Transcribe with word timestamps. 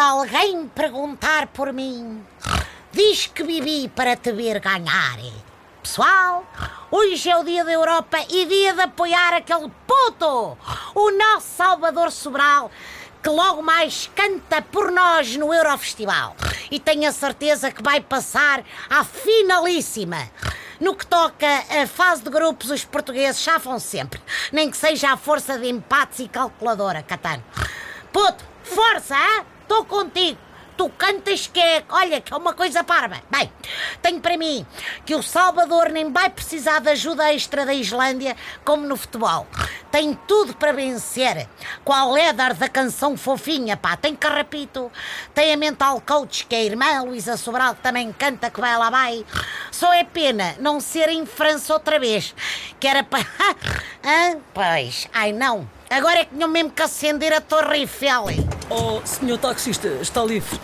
alguém 0.00 0.66
perguntar 0.68 1.48
por 1.48 1.72
mim, 1.72 2.24
diz 2.90 3.26
que 3.26 3.42
vivi 3.42 3.88
para 3.88 4.16
te 4.16 4.32
ver 4.32 4.58
ganhar. 4.58 5.18
Pessoal, 5.82 6.46
hoje 6.90 7.28
é 7.30 7.36
o 7.36 7.44
dia 7.44 7.64
da 7.64 7.72
Europa 7.72 8.18
e 8.30 8.46
dia 8.46 8.72
de 8.72 8.80
apoiar 8.80 9.34
aquele 9.34 9.70
puto, 9.86 10.56
o 10.94 11.10
nosso 11.10 11.48
Salvador 11.56 12.10
Sobral, 12.10 12.70
que 13.22 13.28
logo 13.28 13.62
mais 13.62 14.10
canta 14.14 14.62
por 14.62 14.90
nós 14.90 15.36
no 15.36 15.52
Eurofestival. 15.52 16.34
E 16.70 16.80
tenho 16.80 17.08
a 17.08 17.12
certeza 17.12 17.70
que 17.70 17.82
vai 17.82 18.00
passar 18.00 18.64
à 18.88 19.04
finalíssima. 19.04 20.30
No 20.80 20.94
que 20.94 21.06
toca 21.06 21.46
a 21.46 21.86
fase 21.86 22.22
de 22.22 22.30
grupos, 22.30 22.70
os 22.70 22.86
portugueses 22.86 23.42
chafam 23.42 23.78
sempre, 23.78 24.20
nem 24.50 24.70
que 24.70 24.76
seja 24.78 25.12
à 25.12 25.16
força 25.18 25.58
de 25.58 25.68
empates 25.68 26.20
e 26.20 26.28
calculadora, 26.28 27.02
Catano. 27.02 27.44
Puto, 28.10 28.42
força, 28.62 29.14
estou 29.70 29.84
contigo 29.84 30.50
tu 30.80 30.88
cantas 30.96 31.46
que 31.46 31.60
é, 31.60 31.84
olha, 31.90 32.22
que 32.22 32.32
é 32.32 32.36
uma 32.38 32.54
coisa 32.54 32.82
parva. 32.82 33.16
Bem, 33.30 33.52
tenho 34.00 34.18
para 34.18 34.38
mim 34.38 34.64
que 35.04 35.14
o 35.14 35.22
Salvador 35.22 35.90
nem 35.90 36.10
vai 36.10 36.30
precisar 36.30 36.78
de 36.78 36.88
ajuda 36.88 37.34
extra 37.34 37.66
da 37.66 37.74
Islândia, 37.74 38.34
como 38.64 38.86
no 38.86 38.96
futebol. 38.96 39.46
Tem 39.92 40.18
tudo 40.26 40.54
para 40.54 40.72
vencer. 40.72 41.46
Qual 41.84 42.16
é 42.16 42.32
dar 42.32 42.54
da 42.54 42.66
canção 42.66 43.14
fofinha, 43.14 43.76
pá? 43.76 43.94
Tem 43.94 44.16
carrapito, 44.16 44.90
tem 45.34 45.52
a 45.52 45.56
mental 45.58 46.00
coach, 46.00 46.46
que 46.46 46.54
é 46.54 46.60
a 46.60 46.64
irmã 46.64 47.02
Luísa 47.02 47.36
Sobral, 47.36 47.74
que 47.74 47.82
também 47.82 48.10
canta, 48.10 48.48
que 48.48 48.58
vai 48.62 48.74
lá 48.78 48.88
vai. 48.88 49.22
Só 49.70 49.92
é 49.92 50.02
pena 50.02 50.56
não 50.60 50.80
ser 50.80 51.10
em 51.10 51.26
França 51.26 51.74
outra 51.74 52.00
vez, 52.00 52.34
que 52.80 52.88
era 52.88 53.04
para... 53.04 53.26
ah, 54.02 54.36
pois, 54.54 55.06
ai 55.12 55.30
não. 55.30 55.68
Agora 55.90 56.20
é 56.20 56.24
que 56.24 56.34
tinham 56.34 56.48
mesmo 56.48 56.70
que 56.70 56.80
acender 56.80 57.34
a 57.34 57.40
Torre 57.42 57.80
Eiffel. 57.80 58.59
Oh, 58.72 59.04
senhor 59.04 59.36
taxista, 59.36 59.88
está 60.00 60.22
livre. 60.24 60.56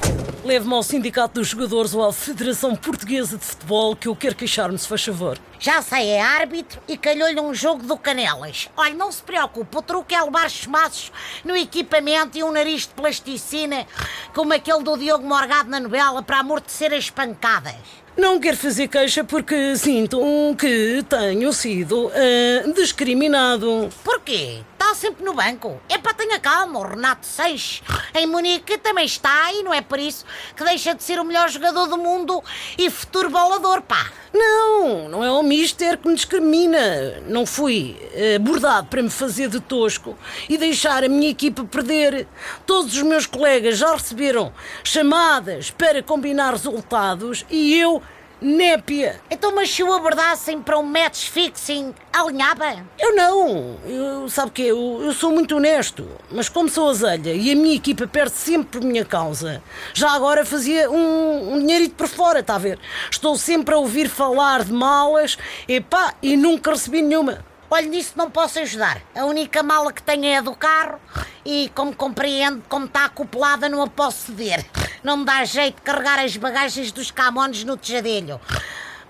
Leve-me 0.45 0.73
ao 0.75 0.83
Sindicato 0.85 1.41
dos 1.41 1.49
Jogadores 1.49 1.93
ou 1.93 2.07
à 2.07 2.13
Federação 2.13 2.77
Portuguesa 2.77 3.37
de 3.37 3.45
Futebol 3.45 3.97
que 3.97 4.07
eu 4.07 4.15
quero 4.15 4.37
queixar-me, 4.37 4.79
se 4.79 4.87
faz 4.87 5.05
favor. 5.05 5.37
Já 5.59 5.83
sei, 5.83 6.11
é 6.11 6.23
árbitro 6.23 6.81
e 6.87 6.97
calhou-lhe 6.97 7.41
um 7.41 7.53
jogo 7.53 7.83
do 7.83 7.99
Canelas. 7.99 8.69
Olha, 8.77 8.95
não 8.95 9.11
se 9.11 9.21
preocupe, 9.21 9.77
o 9.77 9.83
truque 9.83 10.15
é 10.15 10.23
levar 10.23 10.49
chumaços 10.49 11.11
no 11.45 11.57
equipamento 11.57 12.39
e 12.39 12.45
um 12.45 12.53
nariz 12.53 12.83
de 12.83 12.95
plasticina 12.95 13.85
como 14.33 14.55
aquele 14.55 14.85
do 14.85 14.97
Diogo 14.97 15.27
Morgado 15.27 15.69
na 15.69 15.81
novela 15.81 16.23
para 16.23 16.39
amortecer 16.39 16.95
as 16.95 17.11
pancadas. 17.11 17.75
Não 18.17 18.39
quero 18.39 18.57
fazer 18.57 18.87
queixa 18.87 19.25
porque 19.25 19.77
sinto 19.77 20.21
que 20.57 21.05
tenho 21.09 21.53
sido 21.53 22.07
uh, 22.07 22.73
discriminado. 22.73 23.91
Porquê? 24.05 24.63
Sempre 24.97 25.27
no 25.27 25.35
banco. 25.35 25.79
É 25.91 25.99
para 25.99 26.15
tenha 26.15 26.41
calma, 26.41 26.79
o 26.79 26.83
Renato 26.83 27.27
Seixas 27.27 27.83
em 28.15 28.27
Munique 28.27 28.79
também 28.79 29.05
está 29.05 29.53
e 29.53 29.63
não 29.63 29.75
é 29.75 29.83
por 29.83 29.99
isso 29.99 30.25
que 30.57 30.65
deixa 30.65 30.95
de 30.95 31.05
ser 31.05 31.21
o 31.21 31.25
melhor 31.25 31.51
jogador 31.51 31.87
do 31.87 31.99
mundo 31.99 32.43
e 32.79 32.89
futuro 32.89 33.29
bolador, 33.29 33.83
pá. 33.83 34.11
Não, 34.33 35.07
não 35.07 35.23
é 35.23 35.31
o 35.31 35.43
mister 35.43 35.99
que 35.99 36.09
me 36.09 36.15
discrimina. 36.15 37.21
Não 37.27 37.45
fui 37.45 37.95
abordado 38.35 38.87
para 38.87 39.03
me 39.03 39.11
fazer 39.11 39.51
de 39.51 39.61
tosco 39.61 40.17
e 40.49 40.57
deixar 40.57 41.05
a 41.05 41.09
minha 41.09 41.29
equipa 41.29 41.63
perder. 41.65 42.27
Todos 42.65 42.97
os 42.97 43.03
meus 43.03 43.27
colegas 43.27 43.77
já 43.77 43.93
receberam 43.93 44.51
chamadas 44.83 45.71
para 45.71 46.03
combinar 46.03 46.53
resultados 46.53 47.45
e 47.51 47.79
eu 47.79 48.03
Népia! 48.41 49.19
Então, 49.31 49.55
mas 49.55 49.71
se 49.71 49.83
o 49.83 49.95
abordassem 49.95 50.61
para 50.61 50.79
um 50.79 50.83
match 50.83 51.31
fixing, 51.31 51.95
alinhava? 52.13 52.85
Eu 52.99 53.17
não. 53.17 53.77
Eu, 53.87 54.29
sabe 54.29 54.49
o 54.49 54.53
quê? 54.53 54.63
Eu, 54.63 55.01
eu, 55.03 55.13
sou 55.15 55.33
muito 55.33 55.57
honesto. 55.57 56.07
Mas 56.31 56.47
como 56.47 56.69
sou 56.69 56.91
azelha 56.91 57.33
e 57.33 57.51
a 57.51 57.57
minha 57.57 57.75
equipa 57.75 58.07
perde 58.07 58.35
sempre 58.35 58.79
por 58.79 58.87
minha 58.87 59.07
causa, 59.07 59.63
já 59.95 60.11
agora 60.11 60.45
fazia 60.45 60.91
um, 60.91 61.55
um 61.55 61.59
dinheirito 61.61 61.95
por 61.95 62.09
fora, 62.09 62.41
está 62.41 62.57
a 62.57 62.59
ver? 62.59 62.79
Estou 63.11 63.39
sempre 63.39 63.75
a 63.75 63.79
ouvir 63.79 64.07
falar 64.09 64.65
de 64.65 64.73
malas 64.73 65.39
epá, 65.67 66.13
e 66.21 66.37
nunca 66.37 66.73
recebi 66.73 67.01
nenhuma. 67.01 67.43
Olha, 67.71 67.87
nisso 67.87 68.13
não 68.17 68.31
posso 68.31 68.59
ajudar. 68.59 69.01
A 69.15 69.25
única 69.25 69.63
mala 69.63 69.93
que 69.93 70.03
tenho 70.03 70.27
é 70.27 70.37
a 70.37 70.41
do 70.43 70.55
carro 70.55 71.01
e, 71.45 71.71
como 71.75 71.95
compreendo, 71.97 72.63
como 72.69 72.85
está 72.85 73.07
acoplada, 73.07 73.69
não 73.69 73.83
a 73.83 73.89
posso 73.89 74.27
ceder. 74.27 74.65
Não 75.07 75.19
me 75.19 75.25
dá 75.25 75.45
jeito 75.45 75.77
de 75.77 75.83
carregar 75.83 76.19
as 76.19 76.37
bagagens 76.37 76.91
dos 76.91 77.13
camões 77.13 77.63
no 77.63 77.77
tejadilho. 77.77 78.41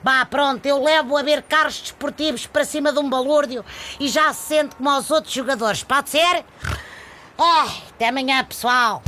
Bah, 0.03 0.27
pronto, 0.27 0.67
eu 0.67 0.85
levo 0.85 1.17
a 1.17 1.23
ver 1.23 1.41
carros 1.41 1.81
desportivos 1.81 2.47
para 2.47 2.67
cima 2.67 2.93
de 2.93 2.99
um 2.99 3.09
balúrdio 3.09 3.65
e 3.99 4.07
já 4.07 4.31
se 4.35 4.49
sente 4.49 4.77
como 4.77 4.91
aos 4.91 5.11
outros 5.11 5.33
jogadores. 5.33 5.83
Pode 5.83 6.11
ser? 6.11 6.45
Ah, 7.39 7.67
até 7.89 8.09
amanhã, 8.09 8.45
pessoal. 8.45 9.03